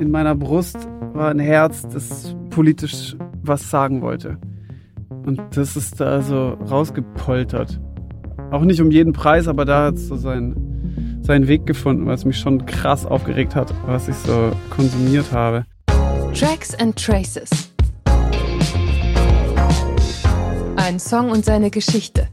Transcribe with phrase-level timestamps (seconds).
[0.00, 0.76] in meiner Brust
[1.14, 4.38] war ein Herz, das politisch was sagen wollte.
[5.24, 7.80] Und das ist da so rausgepoltert.
[8.50, 12.24] Auch nicht um jeden Preis, aber da hat es so seinen, seinen Weg gefunden, was
[12.24, 15.64] mich schon krass aufgeregt hat, was ich so konsumiert habe.
[16.32, 17.50] Tracks and Traces.
[20.76, 22.28] Ein Song und seine Geschichte.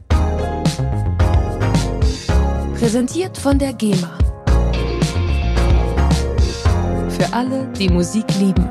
[2.78, 4.23] Präsentiert von der GEMA.
[7.16, 8.68] Für alle, die Musik lieben.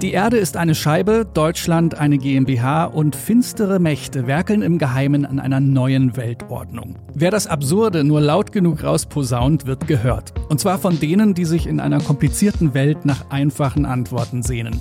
[0.00, 5.40] Die Erde ist eine Scheibe, Deutschland eine GmbH und finstere Mächte werkeln im Geheimen an
[5.40, 6.94] einer neuen Weltordnung.
[7.12, 10.32] Wer das Absurde nur laut genug rausposaunt, wird gehört.
[10.48, 14.80] Und zwar von denen, die sich in einer komplizierten Welt nach einfachen Antworten sehnen.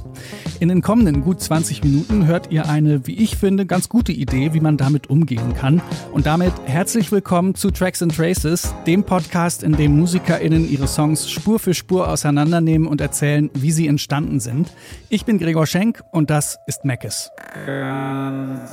[0.59, 4.53] In den kommenden gut 20 Minuten hört ihr eine, wie ich finde, ganz gute Idee,
[4.53, 5.81] wie man damit umgehen kann.
[6.13, 11.29] Und damit herzlich willkommen zu Tracks and Traces, dem Podcast, in dem MusikerInnen ihre Songs
[11.29, 14.71] Spur für Spur auseinandernehmen und erzählen, wie sie entstanden sind.
[15.09, 17.29] Ich bin Gregor Schenk und das ist Meckes.
[17.65, 18.71] Ganz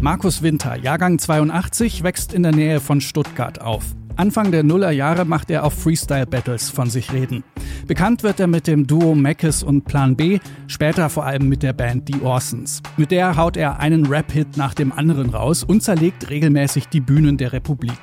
[0.00, 3.96] Markus Winter, Jahrgang 82, wächst in der Nähe von Stuttgart auf.
[4.16, 7.44] Anfang der Nullerjahre macht er auf Freestyle-Battles von sich reden.
[7.86, 11.72] Bekannt wird er mit dem Duo Mackes und Plan B, später vor allem mit der
[11.72, 12.82] Band The Orsons.
[12.96, 17.36] Mit der haut er einen Rap-Hit nach dem anderen raus und zerlegt regelmäßig die Bühnen
[17.36, 17.98] der Republik.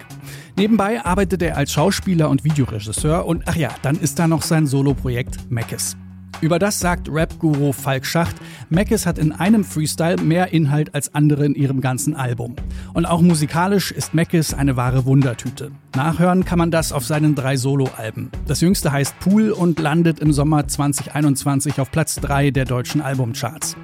[0.58, 4.68] Nebenbei arbeitet er als Schauspieler und Videoregisseur und ach ja, dann ist da noch sein
[4.68, 5.96] Soloprojekt Mackes.
[6.42, 8.36] Über das sagt Rap-Guru Falk Schacht,
[8.70, 12.56] Mackes hat in einem Freestyle mehr Inhalt als andere in ihrem ganzen Album.
[12.94, 15.72] Und auch musikalisch ist Mackes eine wahre Wundertüte.
[15.96, 18.32] Nachhören kann man das auf seinen drei Solo-Alben.
[18.48, 23.78] Das jüngste heißt Pool und landet im Sommer 2021 auf Platz 3 der deutschen Albumcharts.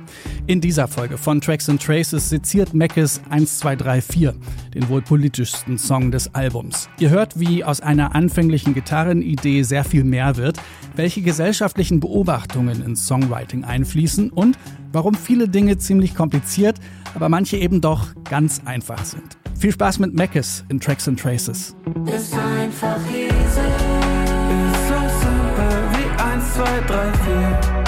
[0.47, 4.31] In dieser Folge von Tracks and Traces seziert Mackes 1234,
[4.73, 6.89] den wohl politischsten Song des Albums.
[6.99, 10.59] Ihr hört, wie aus einer anfänglichen Gitarrenidee sehr viel mehr wird,
[10.95, 12.38] welche gesellschaftlichen Beobachtungen
[12.81, 14.57] ins Songwriting einfließen und
[14.91, 16.77] warum viele Dinge ziemlich kompliziert,
[17.13, 19.37] aber manche eben doch ganz einfach sind.
[19.57, 21.75] Viel Spaß mit Mackes in Tracks and Traces.
[22.05, 23.29] Ist einfach easy.
[23.29, 27.79] Ist so simpel wie 1, 2, 3, 4.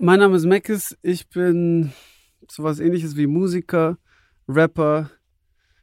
[0.00, 0.96] Mein Name ist Meckes.
[1.02, 1.92] Ich bin
[2.50, 3.98] sowas ähnliches wie Musiker,
[4.48, 5.10] Rapper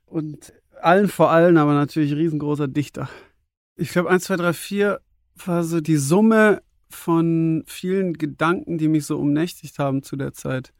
[0.05, 3.09] und allen vor allem aber natürlich riesengroßer Dichter.
[3.75, 5.01] Ich glaube, 1, 2, 3, 4
[5.45, 10.73] war so die Summe von vielen Gedanken, die mich so umnächtigt haben zu der Zeit.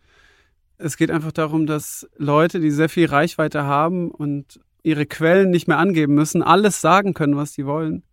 [0.77, 5.67] Es geht einfach darum, dass Leute, die sehr viel Reichweite haben und ihre Quellen nicht
[5.67, 8.03] mehr angeben müssen, alles sagen können, was sie wollen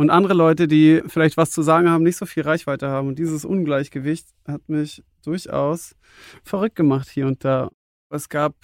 [0.00, 3.08] und andere Leute, die vielleicht was zu sagen haben, nicht so viel Reichweite haben.
[3.08, 5.96] Und dieses Ungleichgewicht hat mich durchaus
[6.42, 7.70] verrückt gemacht hier und da.
[8.10, 8.54] Es gab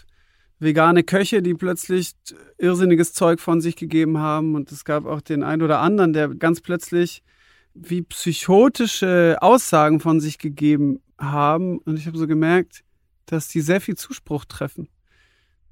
[0.58, 2.12] vegane Köche, die plötzlich
[2.58, 4.54] irrsinniges Zeug von sich gegeben haben.
[4.54, 7.22] Und es gab auch den einen oder anderen, der ganz plötzlich
[7.74, 11.78] wie psychotische Aussagen von sich gegeben haben.
[11.78, 12.82] Und ich habe so gemerkt,
[13.26, 14.88] dass die sehr viel Zuspruch treffen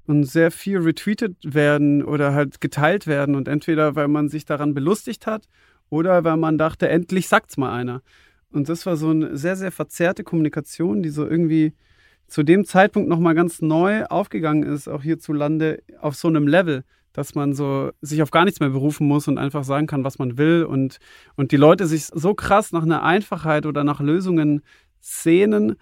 [0.05, 4.73] und sehr viel retweetet werden oder halt geteilt werden und entweder weil man sich daran
[4.73, 5.47] belustigt hat
[5.89, 8.01] oder weil man dachte, endlich sagt's mal einer.
[8.55, 11.73] Und das war so eine sehr, sehr verzerrte Kommunikation, die so irgendwie
[12.27, 16.83] zu dem Zeitpunkt nochmal ganz neu aufgegangen ist, auch hierzulande auf so einem Level,
[17.13, 20.19] dass man so sich auf gar nichts mehr berufen muss und einfach sagen kann, was
[20.19, 20.97] man will und,
[21.35, 24.61] und die Leute sich so krass nach einer Einfachheit oder nach Lösungen
[25.01, 25.75] sehnen,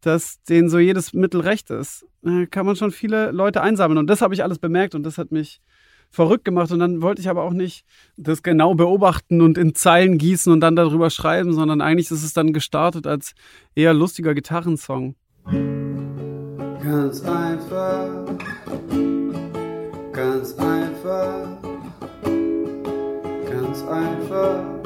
[0.00, 2.06] dass denen so jedes Mittel recht ist.
[2.22, 3.98] Da kann man schon viele Leute einsammeln.
[3.98, 5.60] Und das habe ich alles bemerkt und das hat mich
[6.10, 6.70] verrückt gemacht.
[6.72, 7.84] Und dann wollte ich aber auch nicht
[8.16, 12.32] das genau beobachten und in Zeilen gießen und dann darüber schreiben, sondern eigentlich ist es
[12.32, 13.34] dann gestartet als
[13.74, 15.14] eher lustiger Gitarrensong.
[16.82, 18.08] Ganz einfach,
[20.12, 21.58] ganz einfach,
[23.50, 24.77] ganz einfach.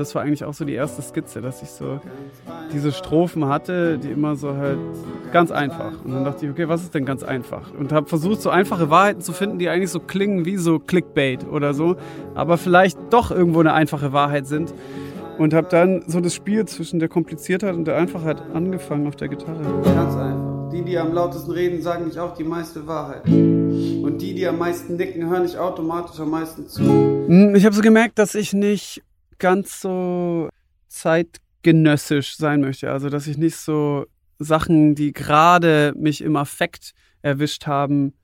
[0.00, 2.00] Das war eigentlich auch so die erste Skizze, dass ich so
[2.72, 4.78] diese Strophen hatte, die immer so halt
[5.30, 5.92] ganz einfach.
[6.02, 7.70] Und dann dachte ich, okay, was ist denn ganz einfach?
[7.78, 11.46] Und habe versucht, so einfache Wahrheiten zu finden, die eigentlich so klingen wie so Clickbait
[11.46, 11.96] oder so,
[12.34, 14.72] aber vielleicht doch irgendwo eine einfache Wahrheit sind.
[15.36, 19.28] Und habe dann so das Spiel zwischen der Kompliziertheit und der Einfachheit angefangen auf der
[19.28, 19.62] Gitarre.
[19.84, 20.70] Ganz einfach.
[20.72, 23.26] Die, die am lautesten reden, sagen nicht auch die meiste Wahrheit.
[23.26, 26.82] Und die, die am meisten nicken, hören nicht automatisch am meisten zu.
[26.82, 29.02] Hm, ich habe so gemerkt, dass ich nicht
[29.40, 30.48] ganz so
[30.88, 32.92] zeitgenössisch sein möchte.
[32.92, 34.06] Also, dass ich nicht so
[34.38, 36.92] Sachen, die gerade mich im Affekt
[37.22, 38.14] erwischt haben,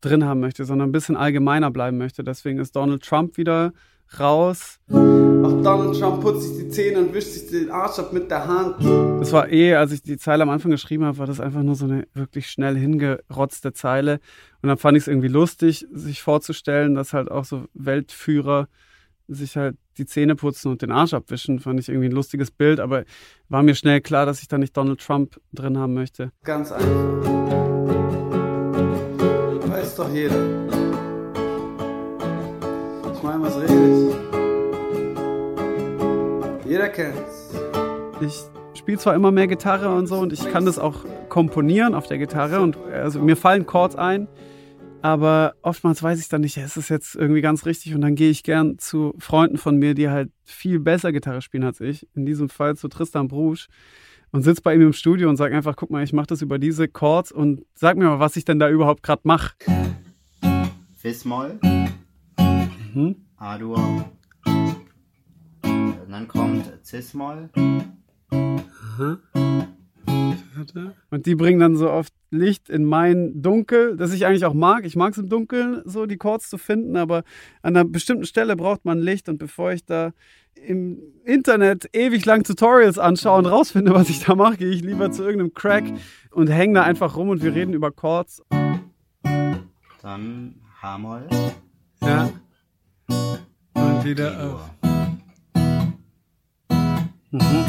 [0.00, 2.22] drin haben möchte, sondern ein bisschen allgemeiner bleiben möchte.
[2.22, 3.72] Deswegen ist Donald Trump wieder
[4.20, 4.78] raus.
[4.90, 8.46] Auch Donald Trump putzt sich die Zähne und wischt sich den Arsch ab mit der
[8.46, 8.76] Hand.
[9.20, 11.74] Das war eh, als ich die Zeile am Anfang geschrieben habe, war das einfach nur
[11.74, 14.20] so eine wirklich schnell hingerotzte Zeile.
[14.62, 18.68] Und dann fand ich es irgendwie lustig, sich vorzustellen, dass halt auch so Weltführer
[19.28, 22.80] sich halt die Zähne putzen und den Arsch abwischen, fand ich irgendwie ein lustiges Bild,
[22.80, 23.04] aber
[23.48, 26.32] war mir schnell klar, dass ich da nicht Donald Trump drin haben möchte.
[26.42, 26.88] Ganz einfach.
[29.68, 30.36] Weiß doch jeder.
[33.14, 34.10] Ich meine, was rede
[36.62, 36.70] ich?
[36.70, 37.54] Jeder kennt's.
[38.20, 38.44] Ich
[38.78, 42.18] spiele zwar immer mehr Gitarre und so und ich kann das auch komponieren auf der
[42.18, 44.28] Gitarre und also mir fallen Chords ein,
[45.04, 48.30] aber oftmals weiß ich dann nicht, ist es jetzt irgendwie ganz richtig und dann gehe
[48.30, 52.08] ich gern zu Freunden von mir, die halt viel besser Gitarre spielen als ich.
[52.14, 53.68] In diesem Fall zu Tristan Brusch
[54.32, 56.58] und sitze bei ihm im Studio und sage einfach, guck mal, ich mache das über
[56.58, 59.52] diese Chords und sag mir mal, was ich denn da überhaupt gerade mache.
[60.96, 61.60] Fis-Moll,
[62.94, 63.16] mhm.
[63.36, 64.06] A-Dur,
[66.08, 67.50] dann kommt Cis-Moll.
[67.54, 69.18] Mhm.
[71.10, 74.84] Und die bringen dann so oft Licht in mein Dunkel, das ich eigentlich auch mag.
[74.84, 77.18] Ich mag es im Dunkeln, so die Chords zu finden, aber
[77.62, 79.28] an einer bestimmten Stelle braucht man Licht.
[79.28, 80.12] Und bevor ich da
[80.54, 85.10] im Internet ewig lang Tutorials anschaue und rausfinde, was ich da mache, gehe ich lieber
[85.10, 85.84] zu irgendeinem Crack
[86.30, 88.42] und hänge da einfach rum und wir reden über Chords.
[90.02, 91.28] Dann H-Moll.
[92.02, 92.30] Ja.
[93.08, 94.70] Und wieder auf.
[97.30, 97.64] Mhm.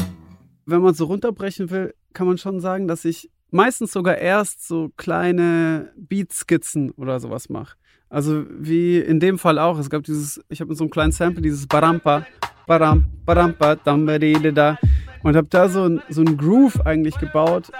[0.66, 4.66] Wenn man es so runterbrechen will, kann man schon sagen, dass ich meistens sogar erst
[4.66, 7.76] so kleine Beatskizzen oder sowas mache.
[8.08, 9.78] Also wie in dem Fall auch.
[9.78, 12.26] Es gab dieses, ich habe mit so einem kleinen Sample dieses Barampa,
[12.66, 17.70] Baram, Barampa, da und habe da so ein, so ein Groove eigentlich gebaut.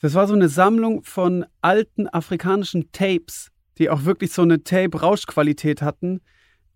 [0.00, 5.82] Das war so eine Sammlung von alten afrikanischen Tapes, die auch wirklich so eine Tape-Rauschqualität
[5.82, 6.20] hatten.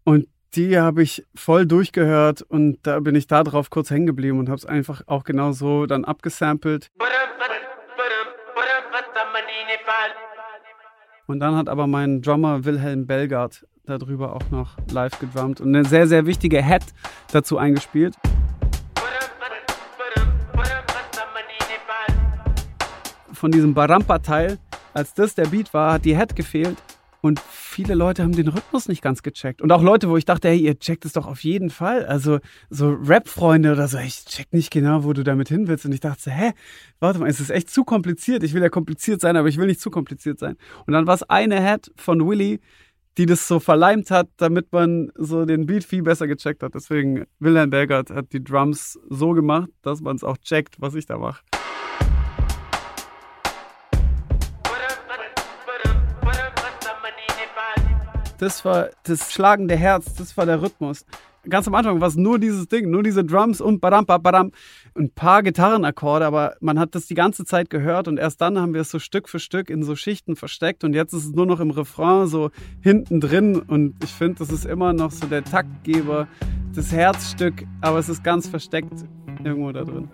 [0.04, 4.38] Und die habe ich voll durchgehört und da bin ich da drauf kurz hängen geblieben
[4.38, 6.90] und habe es einfach auch genau so dann abgesampelt.
[11.26, 15.84] Und dann hat aber mein Drummer Wilhelm Belgard darüber auch noch live gedrummt und eine
[15.84, 16.84] sehr, sehr wichtige Head
[17.32, 18.14] dazu eingespielt.
[23.32, 24.58] Von diesem Barampa-Teil,
[24.94, 26.76] als das der Beat war, hat die Head gefehlt
[27.20, 29.60] und viele Leute haben den Rhythmus nicht ganz gecheckt.
[29.60, 32.06] Und auch Leute, wo ich dachte, hey, ihr checkt es doch auf jeden Fall.
[32.06, 32.38] Also
[32.70, 35.84] so Rap-Freunde oder so, ich check nicht genau, wo du damit hin willst.
[35.84, 36.52] Und ich dachte, hä,
[37.00, 38.44] warte mal, es ist echt zu kompliziert.
[38.44, 40.56] Ich will ja kompliziert sein, aber ich will nicht zu kompliziert sein.
[40.86, 42.60] Und dann war es eine Head von Willy,
[43.16, 46.74] die das so verleimt hat, damit man so den Beat viel besser gecheckt hat.
[46.74, 51.06] Deswegen, Wilhelm Bergert hat die Drums so gemacht, dass man es auch checkt, was ich
[51.06, 51.42] da mache.
[58.38, 61.04] Das war das schlagende Herz, das war der Rhythmus.
[61.48, 64.52] Ganz am Anfang war es nur dieses Ding, nur diese Drums und badam, badam,
[64.96, 68.74] ein paar Gitarrenakkorde, aber man hat das die ganze Zeit gehört und erst dann haben
[68.74, 71.46] wir es so Stück für Stück in so Schichten versteckt und jetzt ist es nur
[71.46, 72.50] noch im Refrain so
[72.80, 76.28] hinten drin und ich finde, das ist immer noch so der Taktgeber,
[76.74, 79.04] das Herzstück, aber es ist ganz versteckt
[79.42, 80.08] irgendwo da drin.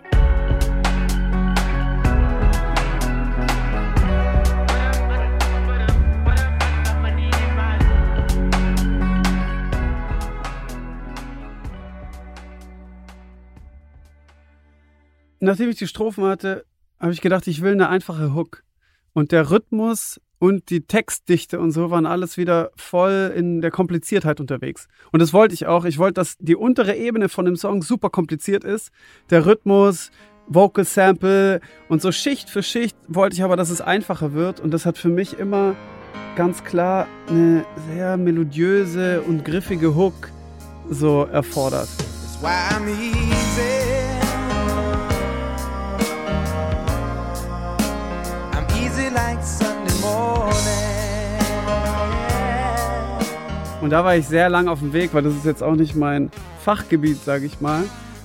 [15.45, 16.65] Nachdem ich die Strophen hatte,
[16.99, 18.63] habe ich gedacht, ich will eine einfache Hook.
[19.13, 24.39] Und der Rhythmus und die Textdichte und so waren alles wieder voll in der Kompliziertheit
[24.39, 24.87] unterwegs.
[25.11, 25.85] Und das wollte ich auch.
[25.85, 28.91] Ich wollte, dass die untere Ebene von dem Song super kompliziert ist.
[29.29, 30.11] Der Rhythmus,
[30.47, 34.59] Vocal Sample und so Schicht für Schicht wollte ich aber, dass es einfacher wird.
[34.59, 35.75] Und das hat für mich immer
[36.35, 40.29] ganz klar eine sehr melodiöse und griffige Hook
[40.89, 41.87] so erfordert.
[41.97, 43.34] That's why I'm easy.
[53.85, 55.95] Und da war ich sehr lang auf dem Weg, weil das ist jetzt auch nicht
[55.95, 56.31] mein
[56.63, 57.83] Fachgebiet, sage ich mal.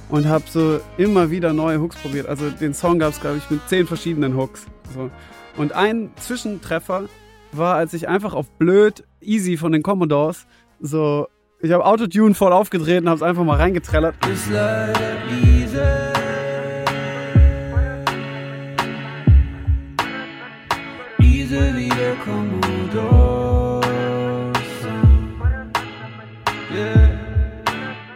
[0.08, 2.26] Und habe so immer wieder neue Hooks probiert.
[2.26, 4.64] Also den Song gab es, glaube ich, mit zehn verschiedenen Hooks.
[4.94, 5.10] So.
[5.58, 7.10] Und ein Zwischentreffer
[7.52, 10.46] war, als ich einfach auf blöd Easy von den Commodores
[10.80, 11.28] so,
[11.60, 14.14] ich habe Autotune voll aufgedreht und habe es einfach mal reingetrellert.
[14.32, 14.48] Ist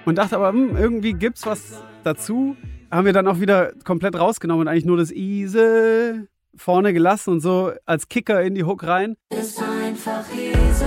[0.05, 2.57] Und dachte aber, hm, irgendwie gibt's was dazu.
[2.91, 7.41] Haben wir dann auch wieder komplett rausgenommen und eigentlich nur das Easy vorne gelassen und
[7.41, 9.17] so als Kicker in die Hook rein.
[9.31, 10.85] Ist einfach easy.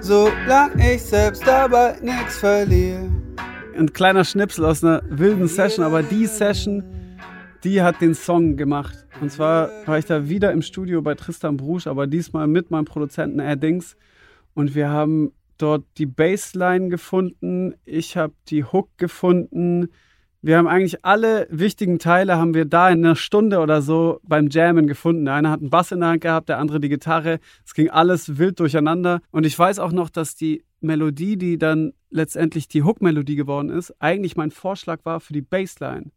[0.00, 3.10] Solange ich selbst dabei nichts verliere.
[3.74, 6.84] Ein kleiner Schnipsel aus einer wilden Session, aber die Session,
[7.64, 9.06] die hat den Song gemacht.
[9.22, 12.84] Und zwar war ich da wieder im Studio bei Tristan Brusch, aber diesmal mit meinem
[12.84, 13.96] Produzenten Erdings.
[14.52, 19.88] Und wir haben dort die Bassline gefunden, ich habe die Hook gefunden.
[20.44, 24.50] Wir haben eigentlich alle wichtigen Teile haben wir da in einer Stunde oder so beim
[24.50, 25.24] Jammen gefunden.
[25.24, 27.38] Der eine hat einen Bass in der Hand gehabt, der andere die Gitarre.
[27.64, 29.22] Es ging alles wild durcheinander.
[29.30, 33.94] Und ich weiß auch noch, dass die Melodie, die dann letztendlich die Hook-Melodie geworden ist,
[34.00, 36.10] eigentlich mein Vorschlag war für die Bassline.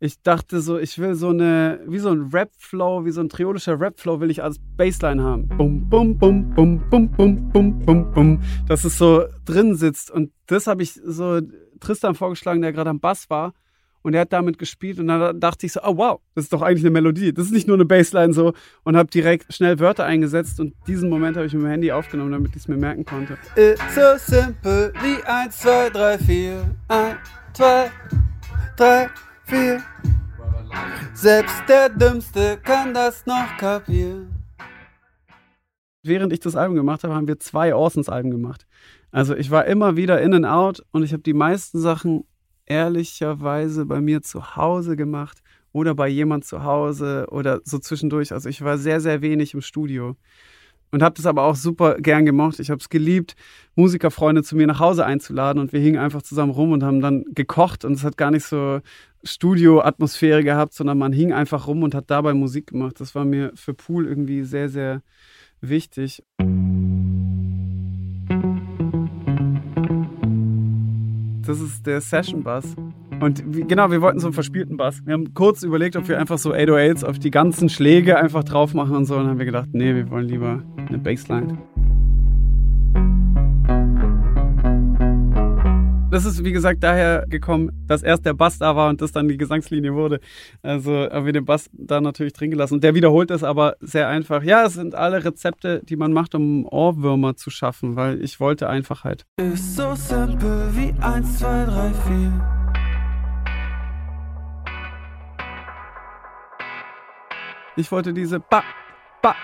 [0.00, 3.78] Ich dachte so, ich will so eine, wie so ein Rap-Flow, wie so ein triolischer
[3.78, 5.46] Rap-Flow will ich als Bassline haben.
[5.46, 8.40] Bum, bum, bum, bum, bum, bum, bum, bum, bum.
[8.66, 10.10] Dass es so drin sitzt.
[10.10, 11.40] Und das habe ich so
[11.80, 13.54] Tristan vorgeschlagen, der gerade am Bass war.
[14.02, 16.62] Und er hat damit gespielt und dann dachte ich so, oh wow, das ist doch
[16.62, 17.32] eigentlich eine Melodie.
[17.32, 18.54] Das ist nicht nur eine Bassline so
[18.84, 22.30] und habe direkt schnell Wörter eingesetzt und diesen Moment habe ich mit dem Handy aufgenommen,
[22.30, 23.36] damit ich es mir merken konnte.
[23.56, 26.76] It's so simple wie 1, 2, 3, 4.
[26.88, 27.16] 1,
[27.54, 27.90] 2,
[28.76, 29.10] 3,
[29.46, 29.82] 4.
[31.14, 34.32] Selbst der Dümmste kann das noch kapieren.
[36.04, 38.67] Während ich das Album gemacht habe, haben wir zwei Orsons-Alben gemacht.
[39.10, 42.24] Also ich war immer wieder in and out und ich habe die meisten Sachen
[42.66, 45.38] ehrlicherweise bei mir zu Hause gemacht
[45.72, 48.32] oder bei jemand zu Hause oder so zwischendurch.
[48.32, 50.16] Also ich war sehr, sehr wenig im Studio
[50.90, 52.60] und habe das aber auch super gern gemocht.
[52.60, 53.34] Ich habe es geliebt,
[53.74, 57.24] Musikerfreunde zu mir nach Hause einzuladen und wir hingen einfach zusammen rum und haben dann
[57.34, 58.80] gekocht und es hat gar nicht so
[59.24, 63.00] Studio-Atmosphäre gehabt, sondern man hing einfach rum und hat dabei Musik gemacht.
[63.00, 65.02] Das war mir für Pool irgendwie sehr, sehr
[65.60, 66.22] wichtig.
[71.48, 72.76] Das ist der Session Bass.
[73.20, 75.00] Und wie, genau, wir wollten so einen verspielten Bass.
[75.06, 78.74] Wir haben kurz überlegt, ob wir einfach so 808s auf die ganzen Schläge einfach drauf
[78.74, 79.14] machen und so.
[79.14, 81.56] Und dann haben wir gedacht, nee, wir wollen lieber eine Bassline.
[86.10, 89.28] Das ist, wie gesagt, daher gekommen, dass erst der Bass da war und das dann
[89.28, 90.20] die Gesangslinie wurde.
[90.62, 92.76] Also haben wir den Bass da natürlich drin gelassen.
[92.76, 94.42] Und der wiederholt es aber sehr einfach.
[94.42, 98.70] Ja, es sind alle Rezepte, die man macht, um Ohrwürmer zu schaffen, weil ich wollte
[98.70, 99.26] Einfachheit.
[99.36, 102.58] Ist so simpel wie 1, 2, 3, 4.
[107.76, 108.62] Ich wollte diese ba,
[109.20, 109.34] ba,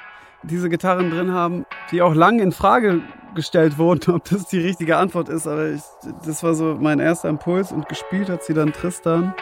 [0.42, 3.02] diese Gitarren drin haben, die auch lang in Frage
[3.34, 5.46] gestellt wurden, ob das die richtige Antwort ist.
[5.46, 5.82] Aber ich,
[6.24, 9.34] das war so mein erster Impuls und gespielt hat sie dann Tristan.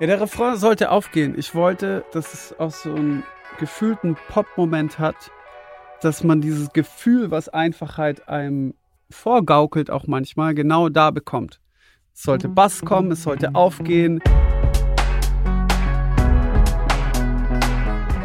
[0.00, 1.34] Ja, der Refrain sollte aufgehen.
[1.38, 3.22] Ich wollte, dass es auch so einen
[3.58, 5.30] gefühlten Pop-Moment hat,
[6.00, 8.74] dass man dieses Gefühl, was Einfachheit einem
[9.10, 11.60] vorgaukelt, auch manchmal genau da bekommt.
[12.12, 14.20] Es sollte Bass kommen, es sollte aufgehen.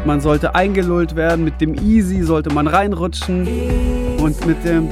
[0.06, 3.46] Man sollte eingelullt werden, mit dem Easy sollte man reinrutschen
[4.18, 4.88] und mit dem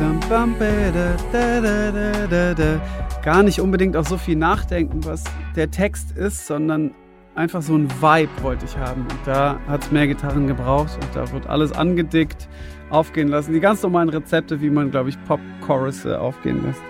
[3.23, 5.25] gar nicht unbedingt auch so viel nachdenken, was
[5.57, 6.95] der Text ist, sondern
[7.35, 9.03] einfach so ein Vibe wollte ich haben.
[9.03, 12.49] Und da hat es mehr Gitarren gebraucht und da wird alles angedickt,
[12.91, 13.55] aufgehen lassen.
[13.55, 16.83] Die ganz normalen Rezepte, wie man, glaube ich, Pop-Chorus aufgehen lässt.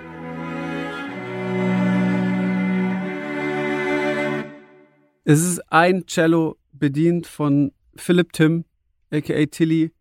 [5.24, 8.64] Es ist ein Cello bedient von Philip Tim,
[9.10, 9.92] aka Tilly,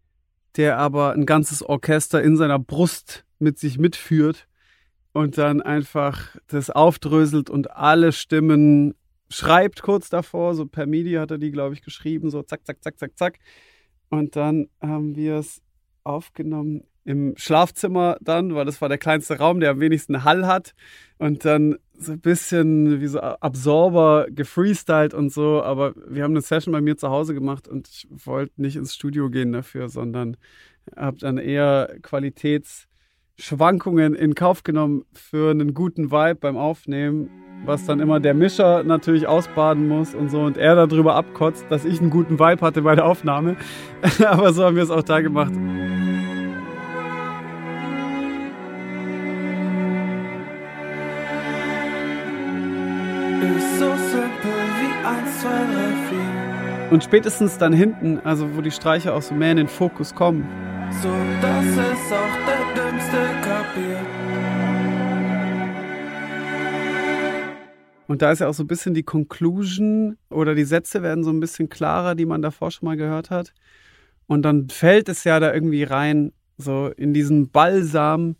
[0.56, 4.48] der aber ein ganzes Orchester in seiner Brust mit sich mitführt
[5.14, 8.96] und dann einfach das aufdröselt und alle Stimmen
[9.30, 12.84] schreibt kurz davor, so per MIDI hat er die, glaube ich, geschrieben, so zack, zack,
[12.84, 13.40] zack, zack, zack.
[14.10, 15.62] Und dann haben wir es
[16.04, 20.74] aufgenommen im Schlafzimmer dann, weil das war der kleinste Raum, der am wenigsten Hall hat.
[21.18, 25.62] Und dann so ein bisschen wie so Absorber gefreestylt und so.
[25.64, 28.94] Aber wir haben eine Session bei mir zu Hause gemacht und ich wollte nicht ins
[28.94, 30.38] Studio gehen dafür, sondern
[30.96, 32.88] habe dann eher Qualitäts
[33.40, 37.30] Schwankungen in Kauf genommen für einen guten Vibe beim Aufnehmen,
[37.66, 41.86] was dann immer der Mischer natürlich ausbaden muss und so und er darüber abkotzt, dass
[41.86, 43.56] ich einen guten Vibe hatte bei der Aufnahme.
[44.26, 45.54] Aber so haben wir es auch da gemacht.
[56.90, 60.48] Und spätestens dann hinten, also wo die Streicher auch so mehr in den Fokus kommen,
[61.02, 61.10] So,
[61.42, 64.08] dass es auch der Dümmste kapiert.
[68.08, 71.30] Und da ist ja auch so ein bisschen die Conclusion oder die Sätze werden so
[71.30, 73.54] ein bisschen klarer, die man davor schon mal gehört hat.
[74.26, 78.38] Und dann fällt es ja da irgendwie rein, so in diesen Balsam,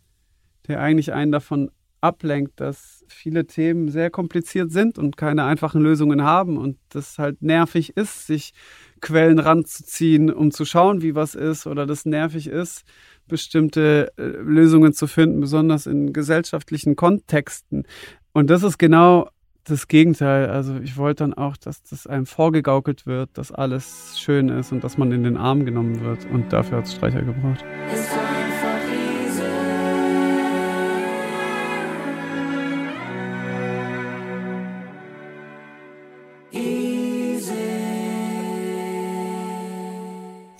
[0.66, 6.22] der eigentlich einen davon ablenkt, dass viele Themen sehr kompliziert sind und keine einfachen Lösungen
[6.22, 8.52] haben und das halt nervig ist, sich
[9.00, 12.84] Quellen ranzuziehen, um zu schauen, wie was ist oder das nervig ist,
[13.28, 17.84] bestimmte äh, Lösungen zu finden, besonders in gesellschaftlichen Kontexten.
[18.32, 19.28] Und das ist genau
[19.64, 20.48] das Gegenteil.
[20.48, 24.82] Also ich wollte dann auch, dass das einem vorgegaukelt wird, dass alles schön ist und
[24.82, 26.26] dass man in den Arm genommen wird.
[26.32, 27.64] Und dafür hat es Streicher gebraucht.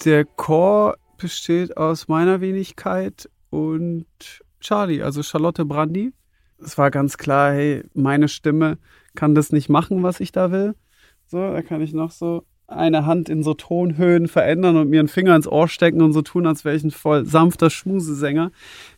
[0.04, 4.06] Der Chor besteht aus meiner Wenigkeit und
[4.60, 6.12] Charlie, also Charlotte Brandy.
[6.62, 8.78] Es war ganz klar, hey, meine Stimme
[9.16, 10.76] kann das nicht machen, was ich da will.
[11.26, 15.08] So, da kann ich noch so eine Hand in so Tonhöhen verändern und mir einen
[15.08, 18.52] Finger ins Ohr stecken und so tun, als wäre ich ein voll sanfter Schmusesänger.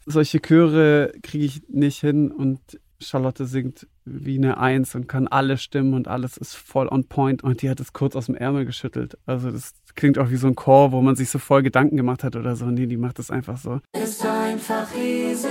[0.06, 2.60] Solche Chöre kriege ich nicht hin und
[3.00, 7.42] Charlotte singt wie eine Eins und kann alle Stimmen und alles ist voll on point
[7.42, 9.16] und die hat es kurz aus dem Ärmel geschüttelt.
[9.26, 12.24] Also das klingt auch wie so ein Chor, wo man sich so voll Gedanken gemacht
[12.24, 12.66] hat oder so.
[12.66, 13.80] Nee, die macht das einfach so.
[13.92, 15.48] Ist einfach easy.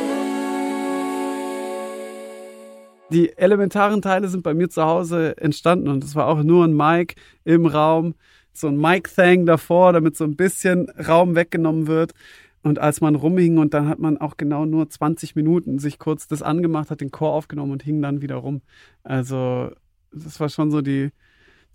[3.12, 6.76] Die elementaren Teile sind bei mir zu Hause entstanden und es war auch nur ein
[6.76, 8.14] Mic im Raum,
[8.54, 12.14] so ein Mic-Thang davor, damit so ein bisschen Raum weggenommen wird.
[12.62, 16.28] Und als man rumhing und dann hat man auch genau nur 20 Minuten sich kurz
[16.28, 18.62] das angemacht, hat den Chor aufgenommen und hing dann wieder rum.
[19.04, 19.72] Also
[20.12, 21.12] das war schon so die,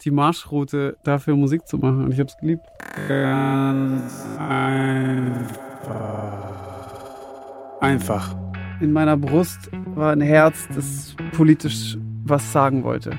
[0.03, 2.63] die Marschroute, dafür Musik zu machen und ich habe es geliebt.
[3.09, 5.85] Ganz einfach.
[7.81, 8.37] Einfach.
[8.81, 13.19] In meiner Brust war ein Herz, das politisch was sagen wollte.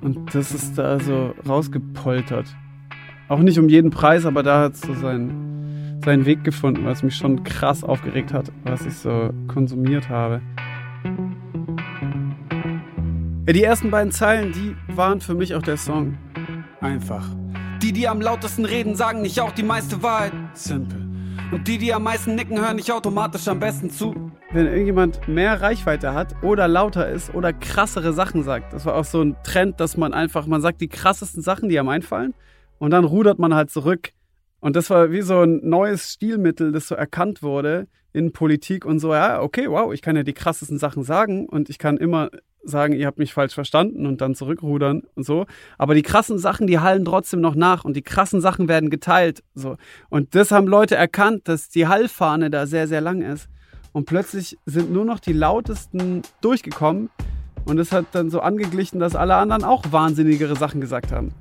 [0.00, 2.46] Und das ist da so rausgepoltert.
[3.28, 5.49] Auch nicht um jeden Preis, aber da hat es so seinen,
[6.04, 10.40] seinen Weg gefunden, was mich schon krass aufgeregt hat, was ich so konsumiert habe.
[13.46, 16.16] Ja, die ersten beiden Zeilen, die waren für mich auch der Song.
[16.80, 17.26] Einfach.
[17.82, 20.32] Die, die am lautesten reden, sagen nicht auch die meiste Wahrheit.
[20.54, 20.98] Simple.
[21.50, 24.14] Und die, die am meisten nicken, hören nicht automatisch am besten zu.
[24.52, 28.72] wenn irgendjemand mehr Reichweite hat oder lauter ist oder krassere Sachen sagt.
[28.72, 31.78] Das war auch so ein Trend, dass man einfach, man sagt die krassesten Sachen, die
[31.78, 32.34] einem einfallen
[32.78, 34.12] und dann rudert man halt zurück.
[34.60, 38.98] Und das war wie so ein neues Stilmittel, das so erkannt wurde in Politik und
[38.98, 42.30] so, ja, okay, wow, ich kann ja die krassesten Sachen sagen und ich kann immer
[42.62, 45.46] sagen, ihr habt mich falsch verstanden und dann zurückrudern und so.
[45.78, 49.42] Aber die krassen Sachen, die hallen trotzdem noch nach und die krassen Sachen werden geteilt.
[49.54, 49.76] So.
[50.10, 53.48] Und das haben Leute erkannt, dass die Hallfahne da sehr, sehr lang ist.
[53.92, 57.10] Und plötzlich sind nur noch die lautesten durchgekommen.
[57.64, 61.32] Und es hat dann so angeglichen, dass alle anderen auch wahnsinnigere Sachen gesagt haben.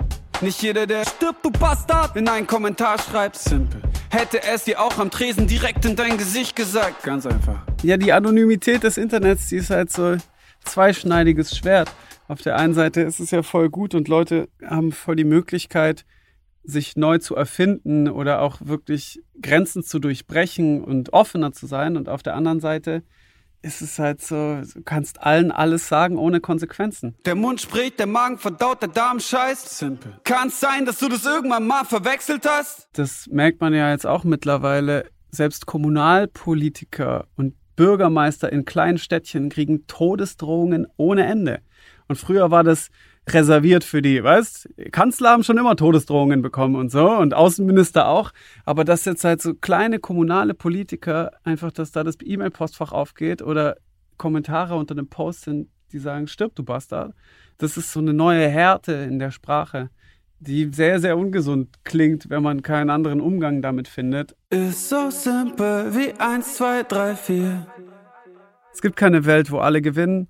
[0.41, 3.35] Nicht jeder, der stirbt, du Bastard, in einen Kommentar schreibt.
[3.35, 3.81] Simple.
[4.09, 7.03] Hätte es dir auch am Tresen direkt in dein Gesicht gesagt.
[7.03, 7.61] Ganz einfach.
[7.83, 10.15] Ja, die Anonymität des Internets, die ist halt so
[10.63, 11.91] zweischneidiges Schwert.
[12.29, 16.05] Auf der einen Seite ist es ja voll gut und Leute haben voll die Möglichkeit,
[16.63, 21.97] sich neu zu erfinden oder auch wirklich Grenzen zu durchbrechen und offener zu sein.
[21.97, 23.03] Und auf der anderen Seite
[23.61, 27.15] ist es halt so, du kannst allen alles sagen ohne Konsequenzen.
[27.25, 29.77] Der Mund spricht, der Magen verdaut, der Darm scheißt.
[29.77, 30.19] Simple.
[30.23, 32.87] Kann es sein, dass du das irgendwann mal verwechselt hast?
[32.93, 35.09] Das merkt man ja jetzt auch mittlerweile.
[35.31, 41.61] Selbst Kommunalpolitiker und Bürgermeister in kleinen Städtchen kriegen Todesdrohungen ohne Ende.
[42.07, 42.89] Und früher war das
[43.33, 48.31] reserviert für die, weißt, Kanzler haben schon immer Todesdrohungen bekommen und so und Außenminister auch,
[48.65, 53.77] aber dass jetzt halt so kleine kommunale Politiker einfach, dass da das E-Mail-Postfach aufgeht oder
[54.17, 57.13] Kommentare unter dem Post sind, die sagen, stirb du Bastard.
[57.57, 59.89] Das ist so eine neue Härte in der Sprache,
[60.39, 64.35] die sehr, sehr ungesund klingt, wenn man keinen anderen Umgang damit findet.
[64.49, 67.67] Ist so simpel wie 1, 2, 3, 4.
[68.73, 70.27] Es gibt keine Welt, wo alle gewinnen.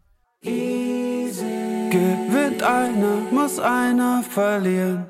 [1.89, 5.09] Gewinnt einer, muss einer verlieren.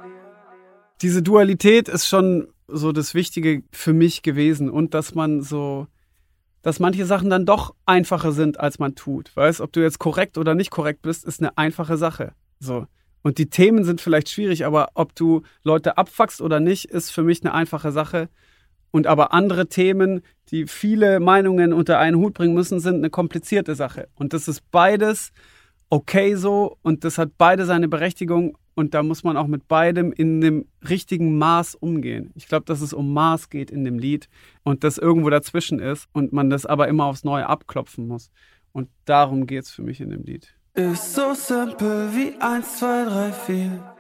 [1.02, 5.88] diese Dualität ist schon so das Wichtige für mich gewesen und dass man so
[6.62, 9.36] dass manche Sachen dann doch einfacher sind, als man tut.
[9.36, 12.34] Weißt, ob du jetzt korrekt oder nicht korrekt bist, ist eine einfache Sache.
[12.60, 12.86] So.
[13.22, 17.24] Und die Themen sind vielleicht schwierig, aber ob du Leute abfuckst oder nicht, ist für
[17.24, 18.30] mich eine einfache Sache.
[18.92, 23.76] Und aber andere Themen, die viele Meinungen unter einen Hut bringen müssen, sind eine komplizierte
[23.76, 24.10] Sache.
[24.16, 25.32] Und das ist beides
[25.90, 30.14] okay so und das hat beide seine Berechtigung und da muss man auch mit beidem
[30.14, 32.32] in dem richtigen Maß umgehen.
[32.36, 34.30] Ich glaube, dass es um Maß geht in dem Lied
[34.64, 38.32] und das irgendwo dazwischen ist und man das aber immer aufs Neue abklopfen muss.
[38.72, 40.56] Und darum geht es für mich in dem Lied.
[40.76, 43.96] Ist so simpel wie 1, 2, 3, 4.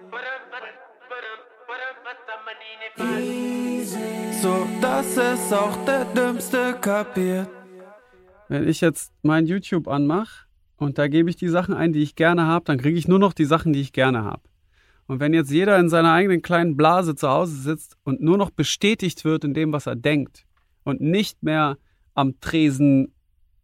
[4.42, 7.50] So, dass es auch der Dümmste kapiert.
[8.48, 10.49] Wenn ich jetzt mein YouTube anmache
[10.80, 13.20] und da gebe ich die Sachen ein, die ich gerne habe, dann kriege ich nur
[13.20, 14.42] noch die Sachen, die ich gerne habe.
[15.08, 18.50] Und wenn jetzt jeder in seiner eigenen kleinen Blase zu Hause sitzt und nur noch
[18.50, 20.46] bestätigt wird in dem, was er denkt
[20.84, 21.78] und nicht mehr
[22.14, 23.14] am Tresen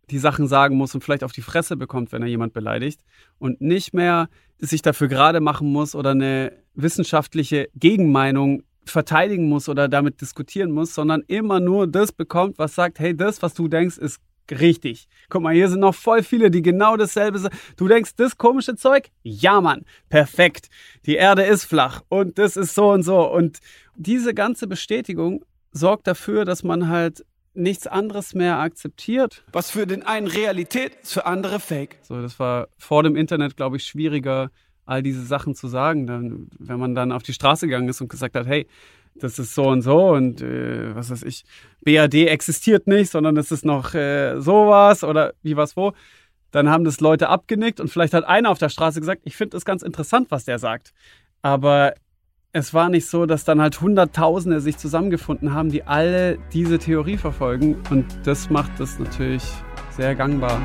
[0.10, 3.02] die Sachen sagen muss und vielleicht auf die Fresse bekommt, wenn er jemand beleidigt
[3.40, 9.88] und nicht mehr sich dafür gerade machen muss oder eine wissenschaftliche Gegenmeinung verteidigen muss oder
[9.88, 13.98] damit diskutieren muss, sondern immer nur das bekommt, was sagt, hey, das, was du denkst,
[13.98, 14.20] ist
[14.52, 15.08] richtig.
[15.30, 17.56] Guck mal, hier sind noch voll viele, die genau dasselbe sagen.
[17.78, 19.10] Du denkst, das komische Zeug?
[19.24, 20.70] Ja, Mann, perfekt.
[21.06, 23.30] Die Erde ist flach und das ist so und so.
[23.32, 23.60] Und
[23.96, 29.44] diese ganze Bestätigung sorgt dafür, dass man halt nichts anderes mehr akzeptiert.
[29.52, 31.98] Was für den einen Realität ist, für andere Fake.
[32.04, 34.52] So, das war vor dem Internet, glaube ich, schwieriger,
[34.86, 36.06] all diese Sachen zu sagen.
[36.06, 38.68] Dann, wenn man dann auf die Straße gegangen ist und gesagt hat, hey,
[39.16, 41.46] das ist so und so und äh, was weiß ich,
[41.82, 45.94] BAD existiert nicht, sondern es ist noch äh, sowas oder wie was wo.
[46.52, 49.58] Dann haben das Leute abgenickt und vielleicht hat einer auf der Straße gesagt, ich finde
[49.58, 50.94] es ganz interessant, was der sagt.
[51.42, 51.94] Aber
[52.54, 57.18] es war nicht so, dass dann halt Hunderttausende sich zusammengefunden haben, die alle diese Theorie
[57.18, 57.76] verfolgen.
[57.90, 59.44] Und das macht das natürlich
[59.92, 60.62] sehr gangbar.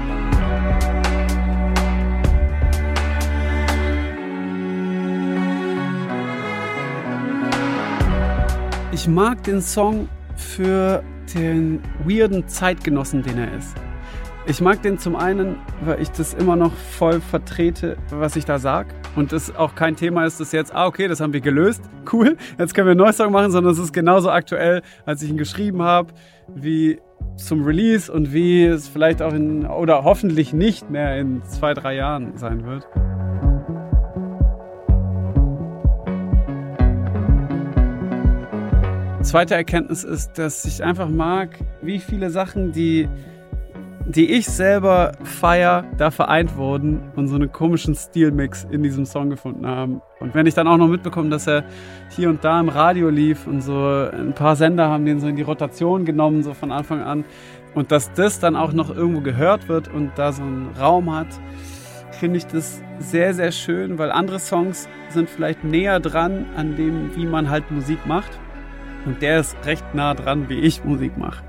[8.92, 13.76] Ich mag den Song für den weirden Zeitgenossen, den er ist.
[14.46, 18.58] Ich mag den zum einen, weil ich das immer noch voll vertrete, was ich da
[18.58, 18.88] sag.
[19.14, 21.82] Und das auch kein Thema ist, das jetzt, ah, okay, das haben wir gelöst.
[22.12, 25.30] Cool, jetzt können wir einen neuen Song machen, sondern es ist genauso aktuell, als ich
[25.30, 26.12] ihn geschrieben habe,
[26.52, 26.98] wie
[27.36, 31.94] zum Release und wie es vielleicht auch in, oder hoffentlich nicht mehr in zwei, drei
[31.94, 32.88] Jahren sein wird.
[39.22, 41.50] Zweite Erkenntnis ist, dass ich einfach mag,
[41.82, 43.06] wie viele Sachen, die,
[44.06, 49.28] die ich selber feier, da vereint wurden und so einen komischen Stilmix in diesem Song
[49.28, 50.00] gefunden haben.
[50.20, 51.64] Und wenn ich dann auch noch mitbekomme, dass er
[52.08, 55.36] hier und da im Radio lief und so ein paar Sender haben den so in
[55.36, 57.24] die Rotation genommen, so von Anfang an,
[57.74, 61.28] und dass das dann auch noch irgendwo gehört wird und da so einen Raum hat,
[62.10, 67.14] finde ich das sehr, sehr schön, weil andere Songs sind vielleicht näher dran an dem,
[67.16, 68.30] wie man halt Musik macht.
[69.06, 71.42] Und der ist recht nah dran, wie ich Musik mache.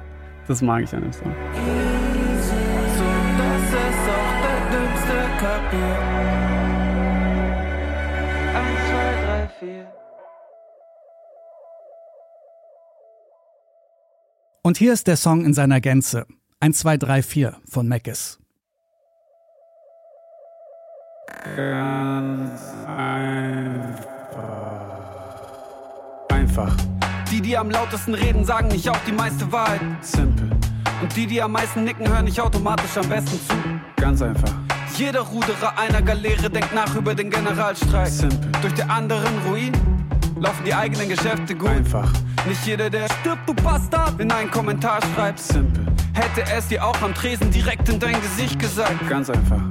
[0.47, 1.33] Das mag ich an dem Song.
[1.33, 2.55] So,
[3.37, 6.01] dass es auch der Dümmste kapiert.
[8.55, 9.93] 1, 2, 3, 4.
[14.63, 16.25] Und hier ist der Song in seiner Gänze.
[16.59, 18.39] 1, 2, 3, 4 von Mackes.
[21.55, 24.11] Ganz einfach.
[26.29, 26.75] Einfach.
[27.31, 29.79] Die, die am lautesten reden, sagen nicht auch die meiste Wahrheit.
[30.01, 30.51] Simpel.
[31.01, 33.55] Und die, die am meisten nicken, hören nicht automatisch am besten zu.
[33.95, 34.51] Ganz einfach.
[34.97, 38.09] Jeder Ruderer einer Galeere denkt nach über den Generalstreik.
[38.09, 38.51] Simpel.
[38.61, 39.71] Durch die anderen Ruin
[40.41, 41.69] laufen die eigenen Geschäfte gut.
[41.69, 42.11] Einfach.
[42.45, 45.39] Nicht jeder, der stirbt, du Bastard, in einen Kommentar schreibt.
[45.39, 45.85] Simpel.
[46.13, 49.07] Hätte es dir auch am Tresen direkt in dein Gesicht gesagt.
[49.07, 49.61] Ganz einfach.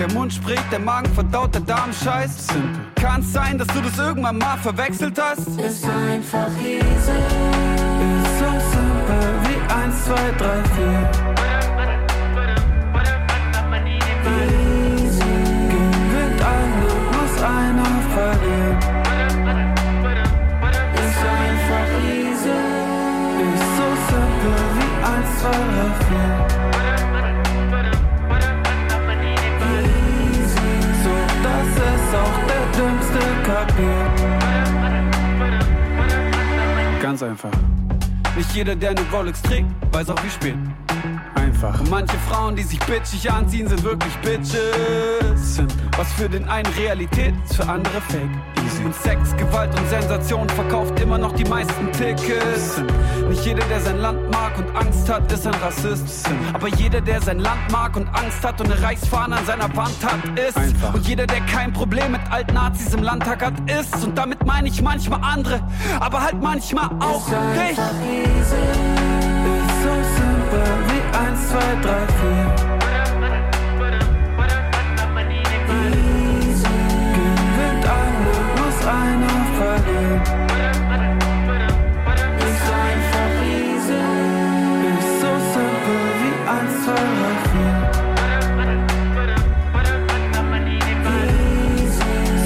[0.00, 2.54] Der Mund spricht, der Magen verdaut, der Darm scheißt.
[2.94, 5.46] Kann's sein, dass du das irgendwann mal verwechselt hast?
[5.60, 6.80] Ist einfach easy.
[6.80, 10.64] Ist so simpel wie 1, 2, 3,
[11.24, 11.29] 4.
[37.10, 37.50] Ganz einfach.
[38.36, 40.54] Nicht jeder, der eine Rolex trägt, weiß auch wie spät.
[41.62, 41.80] Einfach.
[41.80, 45.56] Und manche Frauen, die sich bitchig anziehen, sind wirklich Bitches.
[45.56, 45.76] Simple.
[45.98, 48.30] Was für den einen Realität ist, für andere Fake.
[48.64, 48.82] Easy.
[48.82, 52.76] Und Sex, Gewalt und Sensation verkauft immer noch die meisten Tickets.
[52.76, 53.28] Simple.
[53.28, 56.24] Nicht jeder, der sein Land mag und Angst hat, ist ein Rassist.
[56.24, 56.54] Simple.
[56.54, 59.96] Aber jeder, der sein Land mag und Angst hat und eine Reichsfahne an seiner Wand
[60.02, 60.56] hat, ist.
[60.56, 60.94] Einfach.
[60.94, 64.02] Und jeder, der kein Problem mit Alt-Nazis im Landtag hat, ist.
[64.02, 65.60] Und damit meine ich manchmal andere,
[66.00, 68.99] aber halt manchmal auch dich.
[71.20, 72.80] Ist so simpel wie 1, 2, 3, 4.
[77.14, 80.22] Gewinnt alle, muss einer verlieren.
[82.38, 84.04] Ist einfach easy.
[84.88, 87.00] Ist so simpel wie 1, 2, 3,
[87.52, 88.00] 4.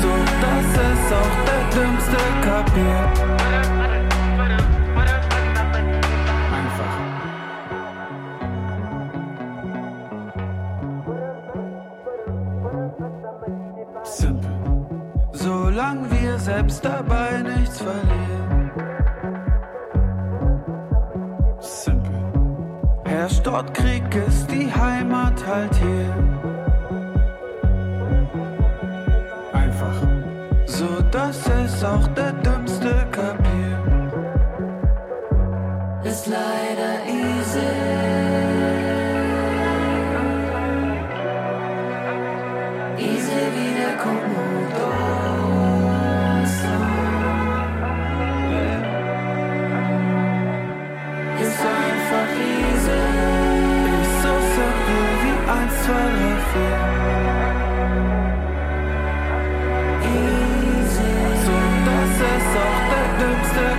[0.00, 3.33] So, dass es auch der Dümmste kapiert.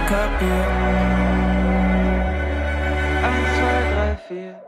[0.08, 0.68] Kapiert.
[3.24, 4.62] 1, 2, 3, 4.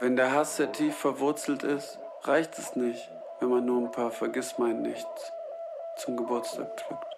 [0.00, 4.10] Wenn der Hass sehr tief verwurzelt ist, reicht es nicht, wenn man nur ein paar
[4.10, 5.32] Vergissmeinnichts
[5.96, 7.15] zum Geburtstag pflückt.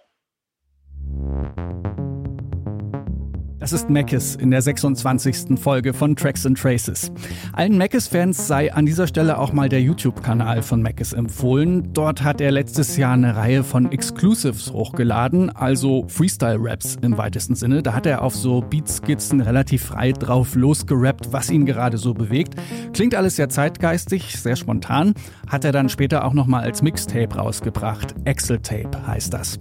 [3.68, 5.60] Das ist Mackes in der 26.
[5.60, 7.12] Folge von Tracks and Traces.
[7.52, 11.92] Allen Mackes-Fans sei an dieser Stelle auch mal der YouTube-Kanal von Mackes empfohlen.
[11.92, 17.82] Dort hat er letztes Jahr eine Reihe von Exclusives hochgeladen, also Freestyle-Raps im weitesten Sinne.
[17.82, 22.54] Da hat er auf so Beatskizzen relativ frei drauf losgerappt, was ihn gerade so bewegt.
[22.94, 25.12] Klingt alles sehr zeitgeistig, sehr spontan.
[25.46, 28.14] Hat er dann später auch nochmal als Mixtape rausgebracht.
[28.24, 29.60] Excel-Tape heißt das.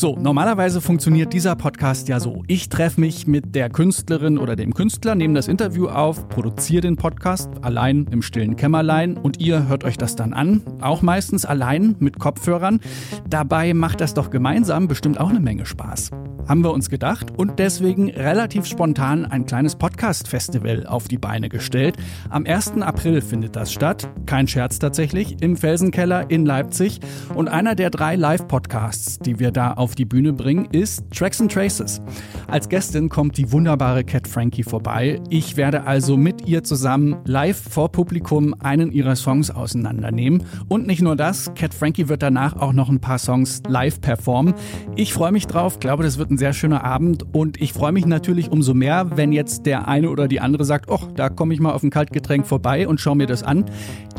[0.00, 2.42] So, normalerweise funktioniert dieser Podcast ja so.
[2.46, 6.96] Ich treffe mich mit der Künstlerin oder dem Künstler, nehme das Interview auf, produziere den
[6.96, 11.96] Podcast allein im stillen Kämmerlein und ihr hört euch das dann an, auch meistens allein
[11.98, 12.80] mit Kopfhörern.
[13.28, 16.12] Dabei macht das doch gemeinsam bestimmt auch eine Menge Spaß.
[16.48, 21.96] Haben wir uns gedacht und deswegen relativ spontan ein kleines Podcast-Festival auf die Beine gestellt.
[22.28, 22.80] Am 1.
[22.80, 27.00] April findet das statt, kein Scherz tatsächlich, im Felsenkeller in Leipzig.
[27.34, 31.52] Und einer der drei Live-Podcasts, die wir da auf die Bühne bringen, ist Tracks and
[31.52, 32.00] Traces.
[32.48, 35.20] Als Gästin kommt die wunderbare Cat Frankie vorbei.
[35.30, 40.44] Ich werde also mit ihr zusammen live vor Publikum einen ihrer Songs auseinandernehmen.
[40.68, 44.54] Und nicht nur das, Cat Frankie wird danach auch noch ein paar Songs live performen.
[44.96, 48.06] Ich freue mich drauf, glaube, das wird ein sehr schöner Abend und ich freue mich
[48.06, 51.60] natürlich umso mehr, wenn jetzt der eine oder die andere sagt, oh, da komme ich
[51.60, 53.64] mal auf ein Kaltgetränk vorbei und schaue mir das an.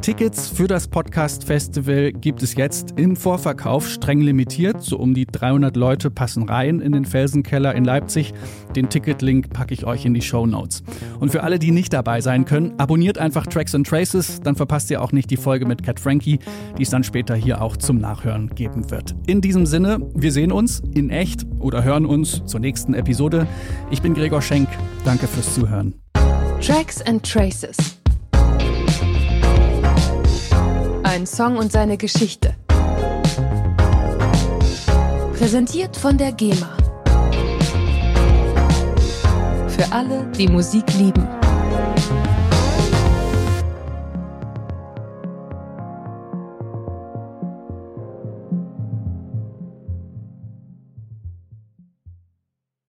[0.01, 4.81] Tickets für das Podcast Festival gibt es jetzt im Vorverkauf, streng limitiert.
[4.81, 8.33] So um die 300 Leute passen rein in den Felsenkeller in Leipzig.
[8.73, 10.81] Den Ticketlink packe ich euch in die Show Notes.
[11.19, 14.89] Und für alle, die nicht dabei sein können, abonniert einfach Tracks and Traces, dann verpasst
[14.91, 16.39] ihr auch nicht die Folge mit Cat Frankie,
[16.77, 19.13] die es dann später hier auch zum Nachhören geben wird.
[19.27, 23.45] In diesem Sinne, wir sehen uns in echt oder hören uns zur nächsten Episode.
[23.89, 24.69] Ich bin Gregor Schenk.
[25.03, 25.95] Danke fürs Zuhören.
[26.61, 27.75] Tracks and Traces.
[31.03, 32.55] Ein Song und seine Geschichte.
[35.41, 36.77] Präsentiert von der GEMA.
[39.69, 41.40] Für alle, die Musik lieben.